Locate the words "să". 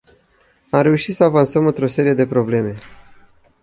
1.15-1.23